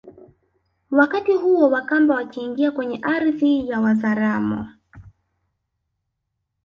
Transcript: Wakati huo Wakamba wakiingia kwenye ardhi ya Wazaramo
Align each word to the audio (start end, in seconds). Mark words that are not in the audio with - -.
Wakati 0.91 1.31
huo 1.33 1.69
Wakamba 1.69 2.15
wakiingia 2.15 2.71
kwenye 2.71 2.97
ardhi 3.01 3.69
ya 3.69 3.79
Wazaramo 3.81 4.67